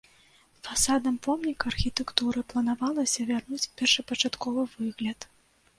Фасадам 0.67 1.19
помніка 1.27 1.63
архітэктуры 1.73 2.43
планавалася 2.55 3.27
вярнуць 3.35 3.63
першапачатковы 3.77 4.63
выгляд. 4.77 5.19